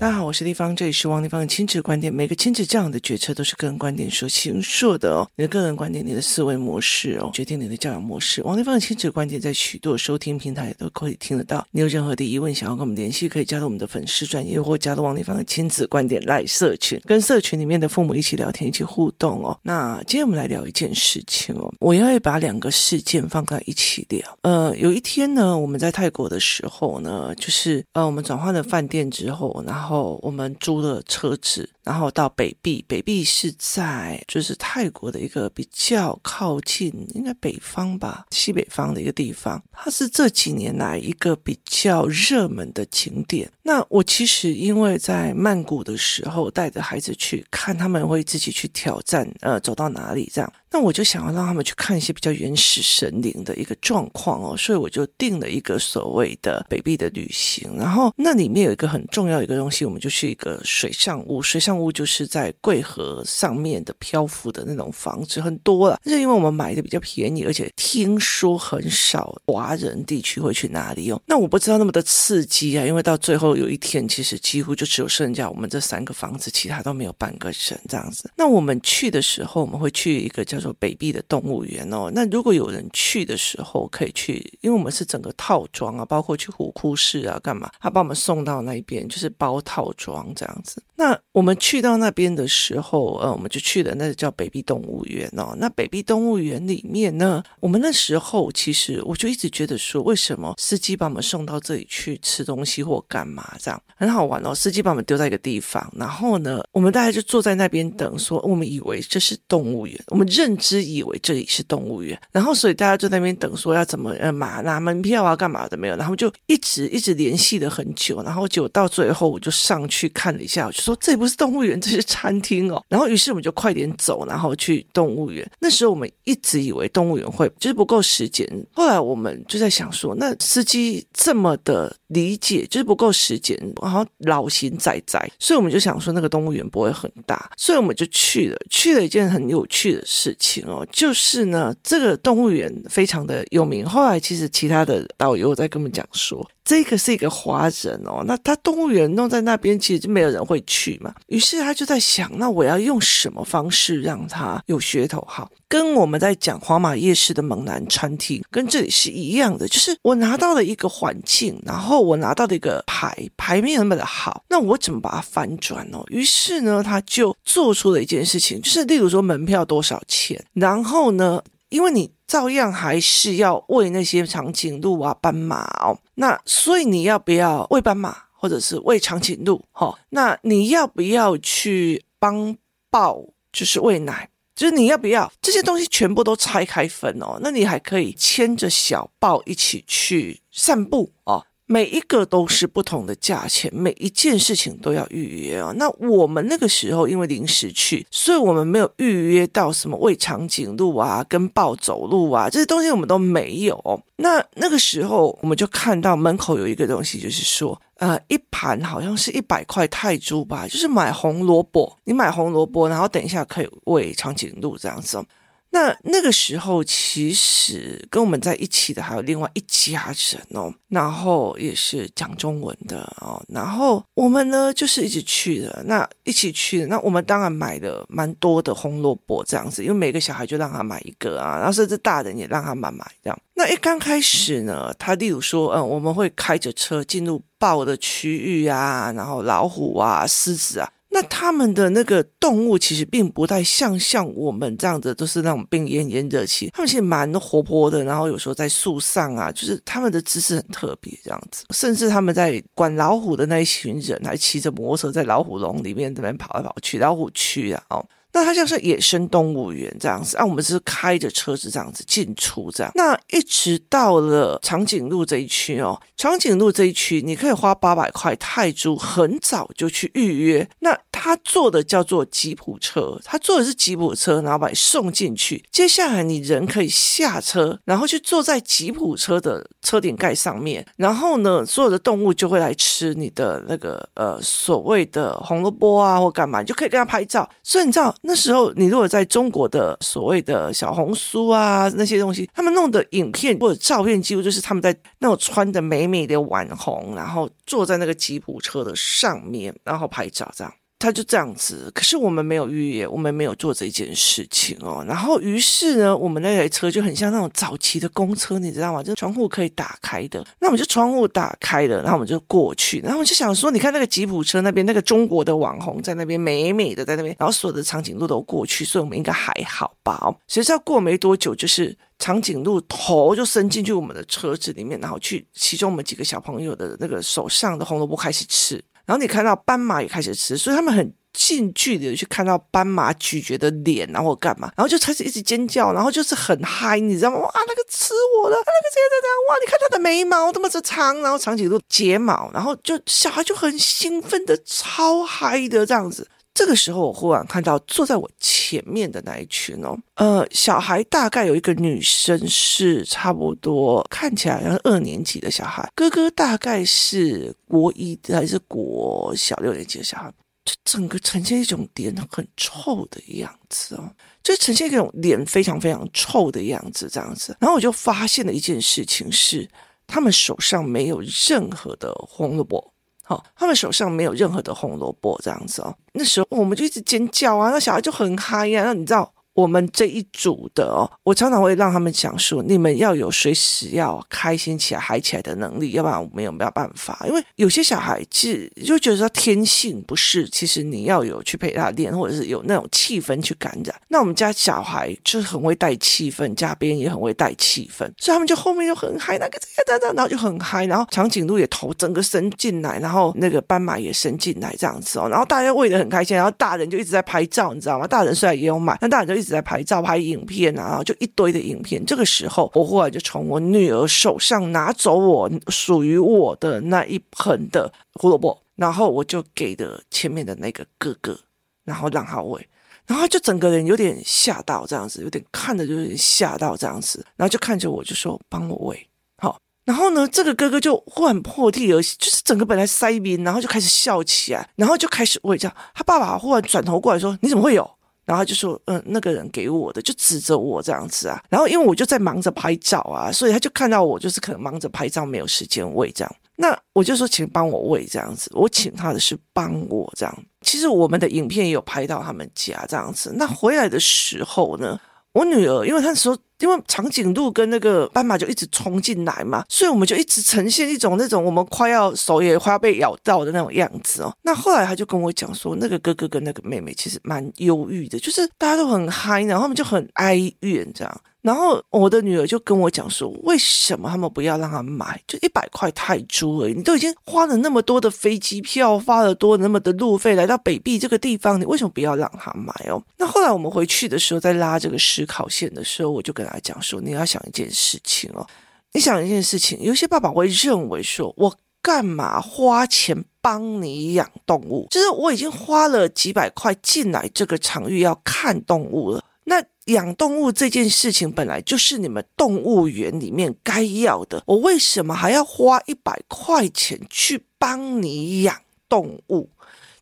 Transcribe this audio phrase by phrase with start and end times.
[0.00, 2.14] 大家好，我是丽芳，这里是王丽芳的亲子观点。
[2.14, 5.28] 每个亲子这样的决策都是个人观点所形塑的哦。
[5.34, 8.40] 你的个人观点，你的思维模式哦，决定你的教养模式。
[8.44, 11.66] 王丽芳的亲子观点在许多收听平台都可以听得到。
[11.72, 19.58] 你有任何的疑问，想要跟我们联系，可以加入我们的粉丝专页，或加入王丽芳的亲子观点赖社群，跟社群里面的父母一起聊天，一起互动哦。
[19.64, 24.38] 那今天我们来聊一件事情哦，我要把两个事件放在一起聊。
[24.42, 29.87] 呃，有一天呢，我们在泰国的时候呢，就是呃，我们转换了饭店之后，然后。
[29.88, 32.84] 然后我们租的车子，然后到北碧。
[32.86, 39.62] 北碧是在就是泰国的一个比较靠近，应该北方吧，西北方的一个地方。
[39.72, 43.50] 它是这几年来一个比较热门的景点。
[43.62, 50.52] 那我其实因为在曼谷的时候带着孩子去看，他们会自己去挑战，呃，走到哪里这样。
[50.70, 57.74] 那我就想要让他们去看一些比较原始神灵的一个状况哦，所以我就定了一个所谓的北碧的旅行。
[57.76, 61.40] 然后那里面有一个很重要一个东西，我们就去一个水上屋。
[61.40, 65.98] 水上屋就是在贵河上面的漂浮的那种房子，很多了。
[66.04, 71.18] 是因为我们买的比较便宜，而且听说很少华人地区会去哪里用。
[71.24, 78.30] 那我不知道那么的刺激啊，因为到最后有一天，其实几乎就只有剩下我们这三个房子，其他都没有半个人这样子。
[78.36, 80.58] 那我们去的时候，我们会去一个叫。
[80.58, 87.70] 做北壁的动物园哦，那如果有人去的时候可以去，因为我们是整个套装啊，包括去虎窟市啊，干嘛？
[87.78, 90.82] 他把我们送到那边，就是包套装这样子。
[90.96, 95.54] 那我们去到那边的时候，呃，我们就去了那个叫北碧动物园哦。
[95.58, 104.54] 那北碧动物园里面呢，我们那时候其实我就一直觉得说，为什么司机把我们送到这里去吃东西或干嘛这样很好玩哦。
[104.54, 110.56] 司机把我们丢在一个地方，然后呢，我们大家就坐在那边等，说我们以为这是动物园，我们认。
[110.58, 122.82] 知以为这里是动物园，然后所以大家就在那边等，说要怎么呃买拿门票啊，干嘛的没有，然后就一直一直联系了很久，然后结果到最后我就上去看了一下，我就说这不是动动物园，这是餐厅哦。
[122.88, 125.48] 然后于是我们就快点走，然后去动物园。
[125.58, 140.34] 那时候我们一直以为动物园会就是不够时间，后来我们就在想说，那司机这么的理解，就是不够时间，然后老神在在，所以我们就想说那个动物园不会很大，所以我们就去了，去了一件很有趣的事。
[140.38, 143.84] 情哦，就是呢，这个动物园非常的有名。
[143.84, 151.12] 后来其实其他的导游在跟我们讲说，这个是一个华人哦，那他动物园弄在那边，其实就没有人会去嘛。
[151.26, 155.22] 于是他就在想，那我要用什么方式让他有噱头？
[155.28, 166.02] 好，跟我们在讲皇马夜市的猛男餐厅，跟这里是一样的，就是我拿到了一个环境，然后我拿到了一个牌，牌面那么的好，那我怎么把它翻转呢？
[166.08, 170.42] 于是呢，他就做出了一件事情，就是例如说门票多少钱。
[170.54, 179.62] 然后呢，因为你照样还是要喂那些长颈鹿啊、斑马哦，那所以你要不要喂斑马，或者是喂长颈鹿？
[179.72, 182.56] 哈，那你要不要去帮
[182.90, 184.30] 豹，就是喂奶？
[184.58, 187.38] 就是你要不要这些东西全部都拆开分哦？
[187.40, 191.46] 那你还可以牵着小豹一起去散步哦。
[191.70, 195.70] 每一个都是不同的价钱，每一件事情都要预约哦。
[195.76, 204.02] 那我们那个时候因为临时去，所以我们没有预约到什么喂长颈鹿啊、跟暴走路啊这些东西，我们都没有。
[204.16, 215.22] 那那个时候我们就看到门口有一个东西，就是说，呃，一盘好像是一百块泰铢吧，就是买红萝卜，你买红萝卜，然后等一下可以喂长颈鹿这样子。
[215.70, 233.38] 那那个时候，其实跟我们在一起的还有另外一家人哦，然后也是讲中文的哦，然后我们呢就是一起去的，那一起去的，那我们当然买了蛮多的红萝卜这样子，因为每个小孩就让他买一个啊，然后甚至大人也让他们买这样。
[233.54, 240.90] 那一刚开始呢，他例如说，嗯，我们会开着车进入豹的区域啊，然后老虎啊、狮子啊。
[241.10, 246.70] 那他们的那个动物其实并不太像像我们这样子，都是那种病恹恹热气。
[246.74, 251.64] 他们其实蛮活泼的，然后有时候在树上啊，就是他们的姿势很特别这样子。
[251.70, 258.06] 甚至他们在管老虎的那一群人，还骑着摩托车在老虎笼里面这边跑来跑去，老虎区啊，哦。
[258.38, 262.92] 那它像是野生动物园这样子，啊，我们是开着车子这样子进出这样。
[262.94, 270.68] 那一直到了长颈鹿这一区哦，长颈鹿这一区你可以花八百块泰铢，很早就去预约。
[270.78, 275.64] 那他坐的叫做吉普车，他坐的是吉普车，然后把你送进去。
[275.72, 287.48] 接下来你人可以下车，然后去坐在吉普车的车顶盖上面，然后呢，所有的动物就会来吃你的那个呃所谓的红萝卜啊或干嘛，你就可以跟他拍照。
[287.64, 288.14] 所以你知道。
[288.28, 300.70] 那时候你如果在中国的所谓的小红书啊那些东西，他们弄的影片或者照片，几乎就是他们在那种穿的美美的网红，然后坐在那个吉普车的上面，然后拍照这样。
[300.98, 305.04] 他就这样子，可是我们没有预约，我们没有做这件事情哦。
[305.06, 309.00] 然后于是呢，我们那台车就很像那种早期的公车，你知道吗？
[309.00, 310.44] 就是窗户可以打开的。
[310.58, 312.98] 那我们就窗户打开了，然后我们就过去。
[312.98, 320.18] 然后我就想说，你看那个吉普车那边那个中国的网红在那边美美的在那边，然后所有的长颈鹿都过去，所以我们应该还好吧？
[320.22, 328.82] 哦，谁知道过没多久，就是长颈鹿头就伸进去我们的车子里面，然后去其中我们几个小朋友的那个手上的红萝卜开始吃。
[329.08, 337.38] 然后你看到斑马也开始吃，所以他们很近距离的去看到斑马咀嚼的脸，然后干嘛，然后就开始一直尖叫，然后就是很嗨，你知道吗？
[337.38, 346.28] 哇，那个吃我的，那个这样这样，哇，你看他的眉毛这么是长，然后长颈鹿睫毛，然后就小孩就很兴奋的超嗨的这样子。
[346.58, 360.28] 这个时候，我忽然看到坐在我前面的那一群哦，呃，小孩大概有一个女生是差不多看起来像二年级的小孩，哥哥大概是国一还是国小六年级的小孩，
[360.64, 364.10] 就整个呈现一种脸很臭的样子哦，
[364.42, 367.56] 就呈现一种脸非常非常臭的样子这样子。
[367.60, 369.68] 然后我就发现了一件事情是，
[370.08, 372.92] 他们手上没有任何的红萝卜。
[373.28, 375.94] 好，他们手上没有任何的红萝卜，这样子哦。
[376.14, 378.84] 那时候我们就一直尖叫啊，那小孩就很嗨呀。
[378.84, 379.30] 那你知道？
[379.58, 387.18] 我们这一组的哦，我常常会让他们讲说，你们要有随时要开心起来、嗨起来的能力，要不然我们有没有办法？
[387.26, 393.92] 因为有些小孩子就觉得说天性不是，其实你要有去陪他练，或者是有那种气氛去感染。
[394.06, 408.06] 那我们家小孩就是很会带气氛，家边也很会带气氛，所以他们就后面就很嗨，那个这样这样，然后就很嗨，然后长颈鹿也头整个伸进来，然后那个斑马也伸进来这样子哦，然后大家喂得很开心，然后大人就一直在拍照，你知道吗？
[408.06, 409.47] 大人虽然也有买，但大人就一直。
[409.50, 412.04] 在拍照、拍影片啊，就一堆的影片。
[412.04, 421.38] 这个时候，我忽然就从我女儿手上拿走我属于我的那一盆的胡萝卜，然后我就给的前面的那个哥哥，
[421.84, 422.68] 然后让他喂，
[423.06, 429.08] 然后就整个人有点吓到这样子，有点看着就有点吓到这样子，然后就看着我就说：“帮我喂。”
[429.38, 435.56] 好，然后呢，这个哥哥就忽然破涕而笑就是整个本来塞鼻，然后就开始笑起来，然后就开始喂。
[435.56, 437.90] 这样，他爸爸忽然转头过来说：“你怎么会有？”
[438.28, 441.42] 然后他就说，嗯，那个人给我的，就指着我这样子啊。
[441.48, 446.36] 然后因为我就在忙着拍照啊，所以他就看到我就是可能忙着拍照，没有时间喂这样。
[446.56, 448.50] 那我就说，请帮我喂这样子。
[448.52, 450.44] 我请他的是帮我这样。
[450.60, 453.32] 其实我们的影片也有拍到他们家这样子。
[453.36, 455.00] 那回来的时候呢，
[455.38, 456.36] 我女儿因为她说。
[456.60, 464.36] 因为长颈鹿跟那个斑马就一直冲进来嘛，所以我们就一直呈现一种那种我们快要手也快要被咬到的那种样子哦。
[464.42, 471.20] 那后来她就跟我讲说，那个哥哥跟那个妹妹其实蛮忧郁的，就是大家都很嗨，然后他们就很哀怨这样。
[471.40, 475.20] 然后我的女儿就跟我讲说，为什么他们不要让他买？
[475.26, 483.02] 就一百块泰铢而已，你都已经花了那么多的飞机票，花了多那么的路费来到北碧这个地方，你为什么不要让他买哦？
[483.16, 488.46] 那后来我们回去的时候，在拉这个思考线的时候，我就跟他讲说，你要想一件事情哦，
[488.92, 494.88] 你想一件事情，有些爸爸会认为说，我干嘛花钱帮你养动物？
[494.90, 499.64] 就是我已经花了几百块进来这个场域要看动物了，那。
[499.88, 508.54] 养动物这件事情本来就是你们动物园里面该要的，我为什么还要花一百块钱去帮你养
[508.86, 509.48] 动物？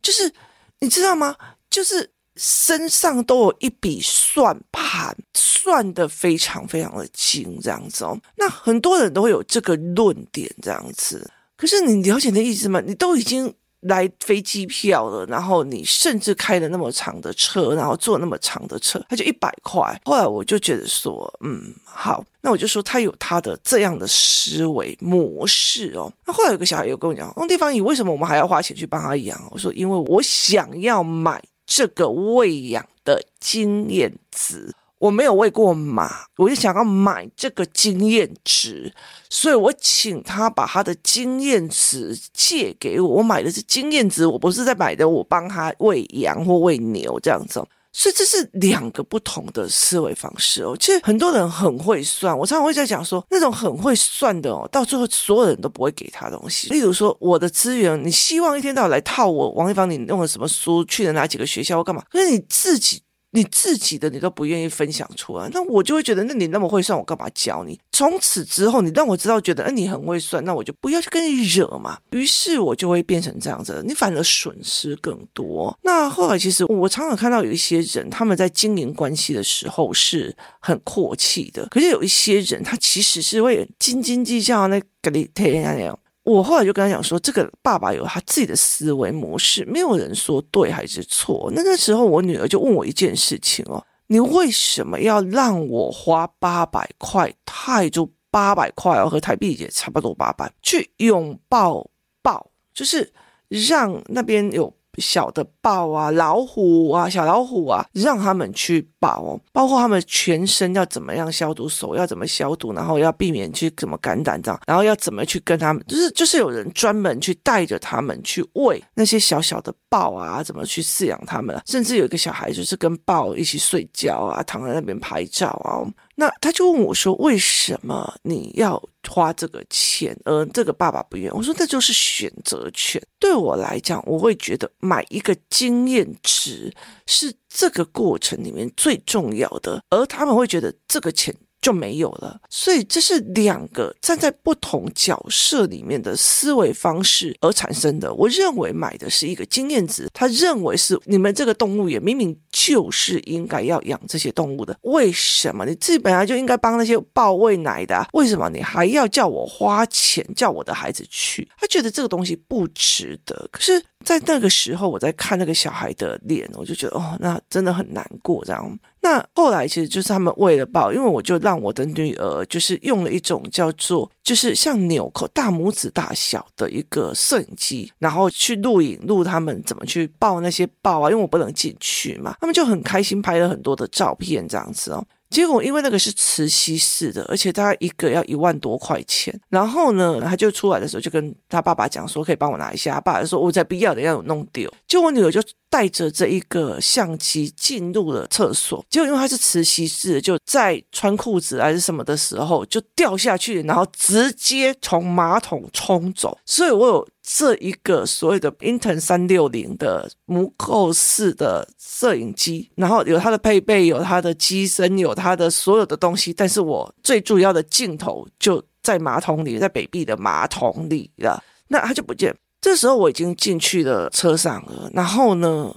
[0.02, 0.35] 就是
[0.80, 1.37] 你知道吗？
[1.70, 8.18] 就是身上都有一笔算盘，算得非常非常的精，这样子哦。
[8.38, 11.30] 那很多人都会有这个论点，这样子。
[11.56, 12.82] 可是你了解的意思吗？
[12.85, 13.54] 你都已经。
[13.88, 20.00] 来飞机票了，然后你甚至开了那么长的车，然后坐那么长的车，他就一百块。
[20.05, 26.12] 后来我就觉得说，嗯，好，那我就说他有他的这样的思维模式哦。
[26.26, 29.40] 那后来有个小孩又跟我讲，翁地方，你为什么我们还要花钱去帮他养？
[29.50, 34.73] 我说，因为我想要买这个喂养的经验值。
[35.06, 38.92] 我没有喂过马，我就想要买这个经验值，
[39.30, 43.08] 所以我请他把他的经验值借给我。
[43.08, 47.64] 我买的是经验值，我不是在买的，我帮他喂羊或喂牛这样子。
[47.92, 50.76] 所以这是两个不同的思维方式哦。
[50.78, 56.68] 其实很多人很会算，我常常会在讲说，那种很会算的哦，到最后所有人都不会给他东西。
[56.68, 62.02] 例如说，我的资源，你希望一天到晚来套我王一芳，你用了什么书，去了哪几个学校，干嘛？
[62.10, 63.00] 可是你自己。
[63.37, 67.78] 你自己的你都不愿意分享出来，那我就会觉得，那你那么会算，我干嘛教你？
[67.93, 71.99] 从此之后，你让我知道，觉得，哎，你很会算，那我就不要去跟你惹嘛。
[72.12, 75.78] 于是我就会变成这样子，你反而损失更多。
[75.83, 85.99] 那后来，其实我常常看到有一些人，他们在经营关系的时候是很阔气的，可是有一些人，他其实是会斤斤计较那个你天那样。
[86.26, 91.49] 我后来就跟他讲说，这个爸爸有他自己的思维模式，没有人说对还是错。
[91.54, 101.88] 那那时候我女儿就问我一件事情哦，你为什么要让我花八百块泰铢八百块哦，和台币也差不多八百，去拥抱
[102.23, 103.12] 抱，就是
[103.49, 104.75] 让那边有。
[104.98, 125.84] 小的豹啊，老虎啊，小老虎啊，让他们去抱哦，包括他们全身要怎么样消毒，手要怎么消毒，然后要避免去怎么感染这样，然后要怎么去跟他们，就是就是有人专门去带着他们去喂那些小小的豹啊，怎么去饲养他们，甚至有一个小孩就是跟豹一起睡觉啊，躺在那边拍照啊。
[126.18, 133.00] 那他就问我说：“为什么你要花这个钱，而这个爸爸不愿意？”我说：“这就是选择权。
[133.18, 136.75] 对我来讲，我会觉得买一个经验值
[137.06, 148.12] 是这个过程里面最重要的，而他们会觉得这个钱。”就没有了，所以这是两个站在不同角色里面的思维方式而产生的。
[148.14, 158.06] 我认为买的是一个经验值，他认为是你们这个动物园明明就是应该要养这些动物的，为什么你自己本来就应该帮那些豹喂奶的？
[158.12, 161.48] 为什么你还要叫我花钱叫我的孩子去？
[161.58, 163.48] 他觉得这个东西不值得。
[163.50, 168.78] 可是，在那个时候，我在看那个小孩的脸，我就觉得哦，那真的很难过这样。
[169.00, 185.04] 那后来其实就是他们为了豹，因为我就让我的女儿就是用了一种叫做就是像纽扣大拇指大小的一个摄影机，然后去录影录他们怎么去抱那些豹啊，因为我不能进去嘛，他们就很开心拍了很多的照片这样子哦。
[185.37, 189.38] 结果因为那个是磁吸式的，而且大概一个要一万多块钱。
[189.50, 192.95] 然后呢，他就出来的时候就跟他爸爸讲说，可以帮我拿一下。
[192.95, 194.73] 他爸爸说我才不要的，要弄丢。
[194.88, 206.38] 就我女儿就带着这一个相机进入了厕所，结果因为它是磁吸式的，就在穿裤子还是什么的时候就掉下去，然后直接从马桶冲走。
[206.47, 207.09] 所以我有。
[207.28, 222.33] 这一个所谓的 Inten 三六零的无扣式的摄影机，然后有它的配备，有它的机身，有它的所有的东西，但是我最主要的镜头就在马桶里，在北壁的马桶里了，那它就不见。
[222.61, 225.75] 这时候我已经进去了车上了，然后呢，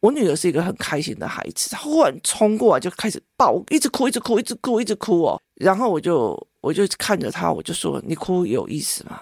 [0.00, 5.40] 我女儿是一个很开心的孩子，她忽然冲过来就开始抱，一直哭，一直哭，一直哭，一直哭哦。
[5.54, 9.18] 然后我就我就看着她，我就说：“你哭有意思吗？”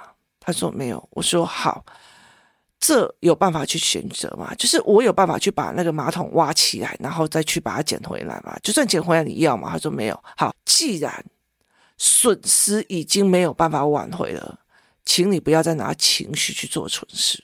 [0.49, 1.85] 他说没有，我说好，
[2.81, 4.55] 这有办法去选择吗？
[4.55, 8.59] 就是我有办法去把那个马桶挖起来，然后再去把它捡回来吗？
[8.63, 9.69] 就算捡回来，你要吗？
[9.71, 10.19] 他说没有。
[10.39, 11.23] 好，既然
[11.99, 14.59] 损失已经没有办法挽回了，
[15.05, 17.39] 请你不要再拿情绪去做损失。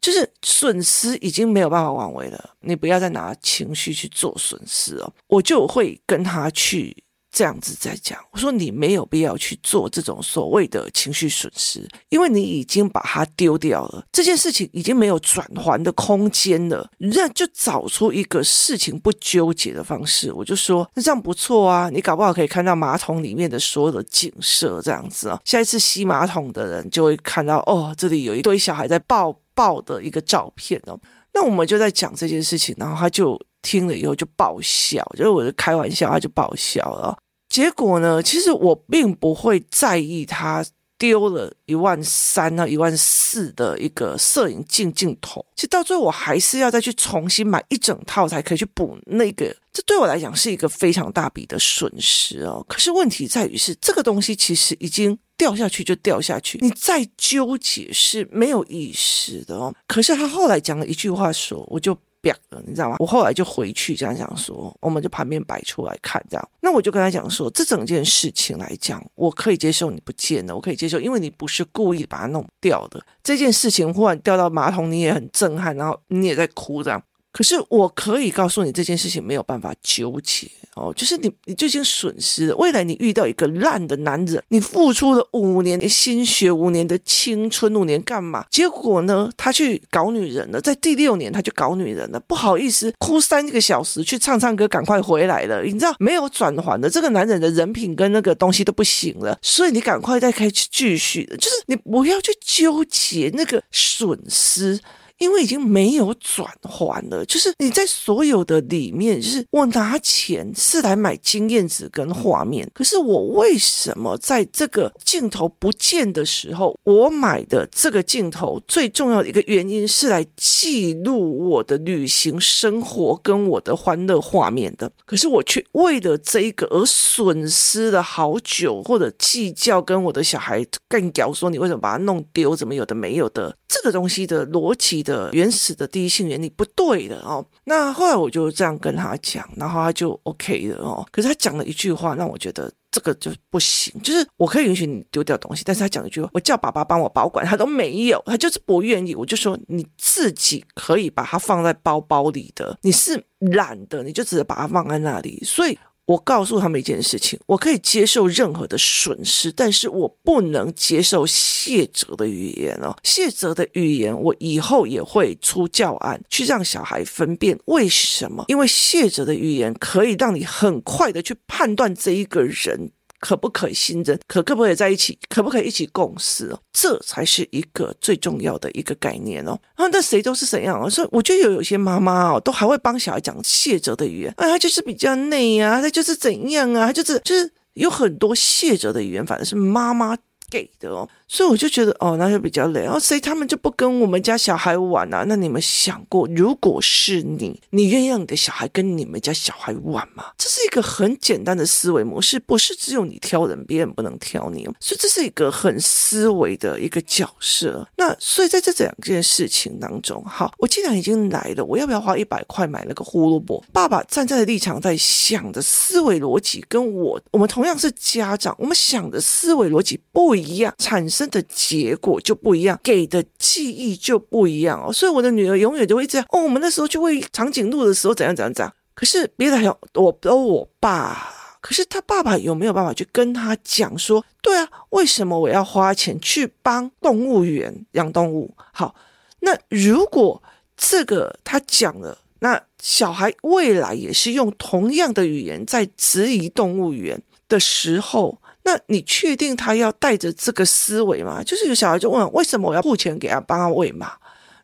[0.00, 5.12] 就是损失已经没有办法挽回了，你不要再拿情绪去做损失哦。
[5.26, 7.04] 我就会跟他去。
[7.32, 16.90] 这样子在讲，我说你没有必要去做这种所谓的情绪损失，因为你已经把它丢掉了，这件事情已经没有转圜的空间了。
[16.98, 20.32] 那就找出一个事情不纠结的方式。
[20.32, 25.40] 我就说那这样不错啊，你搞不好可以看到马桶里面的所有的景色，这样子啊。
[25.44, 30.98] 下一次吸马桶的人就会看到哦，这里有一堆小孩在抱抱的一个照片哦。
[31.32, 33.40] 那我们就在讲这件事情，然后他就。
[33.62, 37.16] 听了以后就爆笑，就是我就开玩笑，他就爆笑了。
[37.48, 40.64] 结果呢，其实我并不会在意他
[40.96, 45.44] 丢了一万三到一万四的一个摄影镜镜头。
[45.56, 49.54] 其实到最后，我还是要再去重新买一整套才可以去补那个。
[49.72, 52.64] 这对我来讲是一个非常大笔的损失哦。
[52.68, 59.74] 可是问题在于是，这个东西其实已经掉下去就掉下去，你再纠结是没有意思的哦。
[59.88, 61.98] 可是他后来讲了一句话说，我就。
[62.20, 62.96] 变了，你知道吗？
[62.98, 66.48] 我后来就回去这样讲说，我们就旁边摆出来看这样。
[66.60, 73.02] 那我就跟他讲说，这整件事情来讲，我可以接受你不见了，我可以接受，因为你不是故意把它弄掉的。
[73.22, 77.02] 这件事情忽然掉到马桶，你也很震撼，然后你也在哭这样。
[77.32, 82.56] 可是我可以告诉你，这件事情没有办法纠结哦，就是你，你就已经损失了。
[82.56, 88.44] 未来你遇到一个烂的男人，你付出了五年的心血，五年的青春，五年干嘛？
[88.50, 92.18] 结果呢，他去搞女人了，在第六年他就搞女人了。
[92.20, 95.62] 不好意思，哭三个小时去唱唱歌，赶快回来了。
[95.62, 104.80] 你知道没有转还的，这个男人的人品跟那个东西都不行了，所以你赶快再开始继续，就是你不要去纠结那个损失。
[105.20, 107.24] 因为已经没有转换了。
[107.24, 132.56] 就是你在所有的里面，就是我拿钱是来买经验值跟画面，可是我为什么在这个镜头不见的时候，我买的这个镜头最重要的一个原因是来记录我的旅行生活跟我的欢乐画面的，可是我却为了这一个而损失了好久，或者计较跟我的小孩干屌说，你为什么把它弄丢？
[132.56, 133.54] 怎么有的没有的？
[133.68, 137.44] 这个东西的逻辑的的原始的第一性原理不对的哦。
[137.64, 141.06] 那后来我就这样跟他讲，然后他就 OK 了哦。
[141.10, 143.92] 可是他讲了一句话，让我觉得这个就不行。
[144.02, 149.14] 就是我可以允许你丢掉东西，但是他讲一句话，我叫爸爸帮我保管，他都没有，他就是不愿意。
[149.14, 155.76] 我就说你自己可以把它放在包包里的，你是懒的，你就只是把它放在那里，所以。
[156.10, 162.96] 我告诉他们一件事情：我可以接受任何的损失，但是我不能接受谢哲的语言哦。
[163.04, 168.44] 谢哲的语言，我以后也会出教案，去让小孩分辨为什么。
[168.48, 172.90] 因为谢哲的语言可以让你很快的去判断这一个人。
[173.20, 174.18] 可不可以信任？
[174.26, 175.16] 可可不可以在一起？
[175.28, 176.58] 可不可以一起共事哦？
[176.72, 179.56] 这才是一个最重要的一个概念哦。
[179.76, 180.90] 然后那谁都是怎样？
[180.90, 184.34] 所以我觉得有有些妈妈哦，都还会帮小孩讲谢哲的语言。
[184.38, 190.16] 哎，他就是比较内啊，他就是怎样啊，他就是就是有很多谢哲的语言，反正是妈妈。
[190.50, 192.82] 给的哦，所以我就觉得哦，那就比较累。
[192.82, 195.24] 然后所以他们就不跟我们家小孩玩啊？
[195.28, 200.24] 那你们想过，如果是你，你愿意让你的小孩跟你们家小孩玩吗？
[200.36, 204.64] 这是一个很简单的思维模式，不是只有你挑人，别人不能挑你。
[204.80, 207.86] 所以这是一个很思维的一个角色。
[207.96, 213.62] 那所以在这两件事情当中，好，我既然已经来了，我要不要花一百块买那个胡萝卜？
[213.72, 220.39] 爸爸站在的立场在想的思维逻辑，跟我我们同样是家长，我们想的思维逻辑不一。
[220.40, 224.92] 一样产生的结果就不一样，给的记忆就不一样哦。
[224.92, 226.42] 所以我的女儿永远就会这样哦。
[226.42, 228.72] 我们那时候去喂长颈鹿的时候怎样怎样怎样。
[228.94, 238.54] 可是别的还有我都我爸，可是他爸爸有没有办法去跟他讲说，对啊，为什么我要花钱去帮动物园养动物？
[238.72, 238.94] 好，
[239.40, 240.42] 那如果
[240.76, 248.38] 这个他讲了，那小孩未来也是用同样的语言在质疑动物园的时候。
[248.62, 251.42] 那你确定他要带着这个思维吗？
[251.42, 254.12] 就是有小孩就问，为什么我要付钱给他帮他喂马？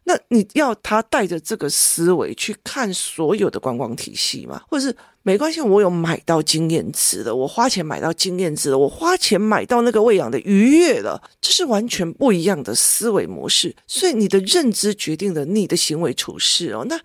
[0.05, 4.63] 那你要他带着这个思维去看所有的观光体系吗？
[4.69, 13.75] 或者是没关系，我有买到经验值的，我花钱买到经验值的，我花钱买到那个喂养的愉悦了，这是完全不一样的思维模式。
[13.89, 16.87] 所以你的认知决定了你的行为处事哦。
[16.89, 17.01] 那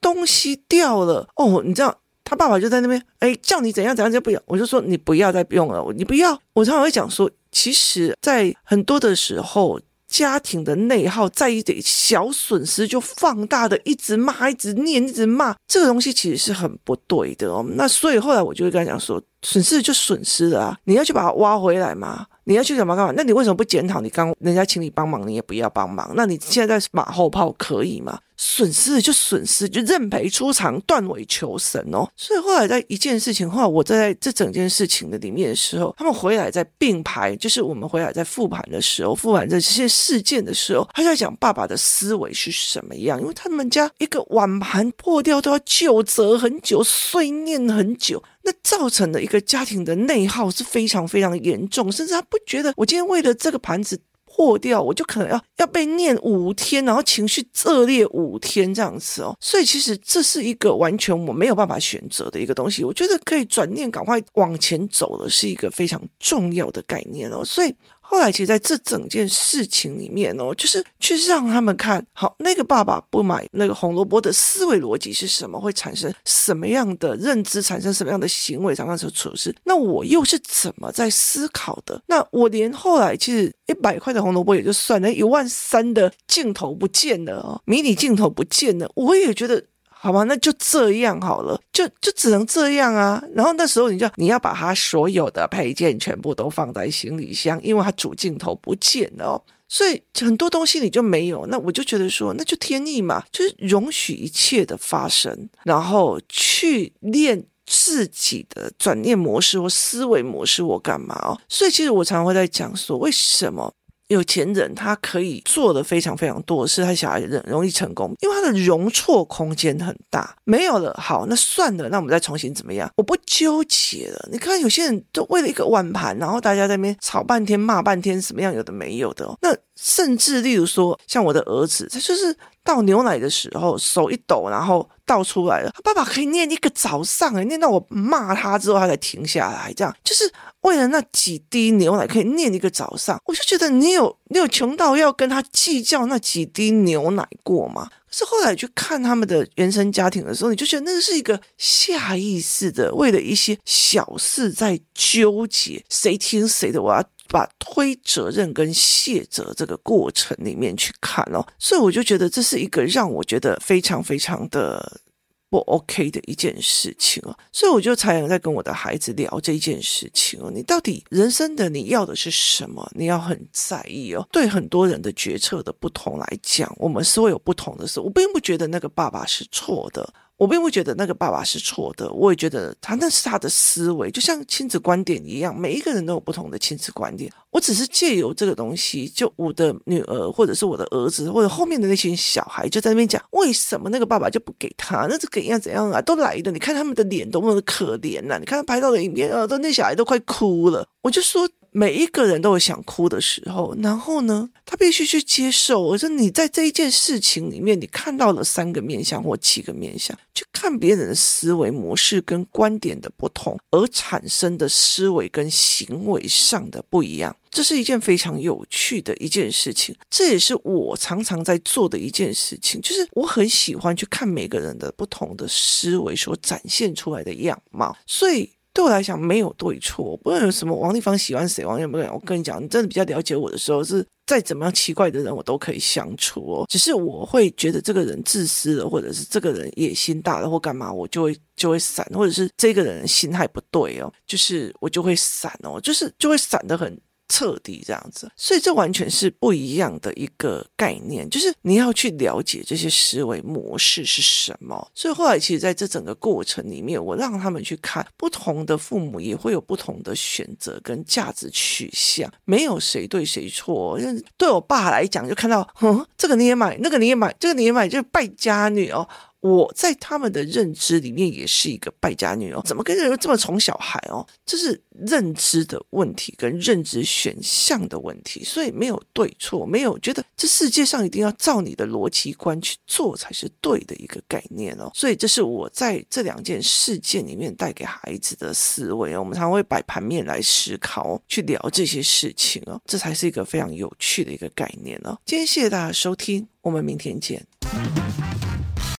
[0.00, 2.00] 东西掉了哦，你知道。
[2.28, 6.36] 他爸爸就在那边，哎，叫你怎样怎样就不要，我就说你不要再用了，你不要。
[6.54, 17.64] 我常常会讲说，其实，在很多的时候，家庭的内耗，在一点小损失就放大的，一直骂，一直念，一直骂，这个东西其实是很不对的哦。
[17.74, 22.26] 那所以后来我就会跟他讲说，损失就损失了啊，你要去把它挖回来嘛。
[22.48, 23.12] 你要去干嘛干嘛？
[23.16, 24.00] 那你为什么不检讨？
[24.00, 26.12] 你刚人家请你帮忙，你也不要帮忙。
[26.14, 28.20] 那你现在在马后炮可以吗？
[28.38, 32.06] 损失就损失，就认赔出场，断尾求生哦。
[32.14, 43.20] 所以后来在一件事情后来，我在这整件事情的里面的时候，他们回来在并排，就是我们回来在复盘的时候，复盘这些事件的时候，他就在讲爸爸的思维是什么样。
[43.20, 48.22] 因为他们家一个碗盘破掉都要究责很久，碎念很久。
[48.46, 59.36] 那造成的一个家庭的内耗是非常非常严重，甚至他不觉得我今天为了这个盘子破掉，我就可能要要被念五天，然后情绪恶劣五天这样子哦。
[59.40, 62.84] 所以其实这是一个完全我没有办法选择的一个东西。
[62.84, 67.44] 我觉得可以转念，赶快往前走的是一个非常重要的概念哦。
[67.44, 67.74] 所以。
[68.08, 79.54] 后来，其实在这整件事情里面哦，就是去让他们看好那个爸爸不买那个红萝卜的思维逻辑是什么，会产生什么样的认知，产生什么样的行为，产生处事。
[79.64, 82.00] 那我又是怎么在思考的？
[82.06, 89.64] 那我连后来其实一百块的红萝卜也就算了，一万三的镜头不见了哦，迷你镜头不见了，我也觉得。
[90.06, 93.20] 好吧，那就这样好了，就就只能这样啊。
[93.34, 101.44] 然后那时候你就你要把他所有的配件全部都放在行李箱，因为他主镜头不见了哦，所以很多东西你就没有。
[101.46, 111.36] 那我就觉得说，那就天意嘛，就是容许一切的发生，然后去练自己的转念模式或思维模式，我干嘛哦？
[111.48, 113.74] 所以其实我常常会在讲说，为什么？
[114.08, 120.36] 有钱人他可以做的非常非常多，是他小孩很容易成功，因为他的容错空间很大。
[120.44, 122.90] 没有了，好，那算了，那我们再重新怎么样？
[122.96, 124.28] 我不纠结了。
[124.30, 129.26] 你看有些人都为了一个碗盘，然后大家在那边吵半天、骂半天，什么样有的没有的。
[129.42, 132.36] 那甚至例如说，像我的儿子，他就是
[132.66, 140.30] 倒牛奶的时候手一抖，然后倒出来了，爸爸可以念一个早上，诶，念到我骂他之后，他才停下来，这样就是。
[140.62, 147.88] 为了那几滴牛奶可以念一个早上，我就觉得你有你有穷到要跟他计较那几滴牛奶过吗？
[148.08, 165.00] 可是后来去看他们的原生家庭的时候，你就觉得那是一个下意识的，为了一些小事在纠结，谁听谁的，我要把推责任跟卸责这个过程里面去看哦，所以我就觉得这是一个让我觉得非常非常的。
[165.48, 170.50] 不 OK 的一件事情哦，所以我就才能在跟我的孩子聊这件事情哦。
[170.52, 172.84] 你到底人生的你要的是什么？
[172.96, 174.26] 你要很在意哦。
[174.32, 178.00] 对很多人的决策的不同来讲，我们是会有不同的事。
[178.00, 180.12] 我并不觉得那个爸爸是错的。
[180.38, 187.32] 我并不觉得那个爸爸是错的，我也觉得他那是他的思维，就像亲子观点一样，每一个人都有不同的亲子观点。
[187.50, 195.06] 我只是借由这个东西，就我的女儿或者是我的儿子，或者后面的那群小孩，就在那边讲，为什么那个爸爸就不给他？
[195.08, 196.02] 那是怎样怎样啊？
[196.02, 200.86] 都来的，你看他们的脸多么的可怜呐、你看他拍到的影片啊，都那小孩都快哭了。
[201.02, 201.48] 我就说。
[201.76, 205.78] 每一个人都有想哭的时候，然后呢，他必须去接受。
[205.82, 219.94] 我说你在这一件事情里面，你看到了三个面向或七个面向，去看别人的思维模式跟观点的不同，而产生的思维跟行为上的不一样，这是一件非常有趣的一件事情。
[220.08, 228.55] 这也是我常常在做的一件事情，就是我很喜欢去看每个人的不同的思维所展现出来的样貌，所以。
[228.76, 236.66] 对我来讲没有对错，不论有什么王力芳喜欢谁，王丽芳，我跟你讲，你真的比较了解我的时候，是再怎么样奇怪的人，我都可以相处哦。
[236.68, 247.00] 只是我会觉得这个人自私了，或者是这个人野心大了，或干嘛，我就会就会散，或者是这个人心态不对哦，就是我就会散哦，就是就会散的很。
[247.28, 254.90] 彻底这样子，所以这完全是不一样的一个概念，就是你要去了解这些思维模式是什么。
[254.94, 263.98] 所以后来，其实在这整个过程里面，我让他们去看不同的父母也会有不同的选择跟价值取向，没有谁对谁错。
[263.98, 269.06] 因为对我爸来讲，就看到，哼，这个你也买，那个你也买，这个你也买，就是败家女哦。
[269.40, 274.26] 我在他们的认知里面也是一个败家女哦，怎么跟人这么宠小孩哦？
[274.44, 284.90] 这是认知的问题跟认知选项的问题，所以没有对错，没有觉得这世界上一定要照你的逻辑观去做才是对的一个概念哦。
[284.94, 289.20] 所以这是我在这两件事件里面带给孩子的思维哦。
[289.20, 295.16] 我们常常会摆盘面来思考，去聊这些事情哦，这才是一个非常有趣的一个概念哦。
[295.24, 297.46] 今天谢谢大家收听，我们明天见。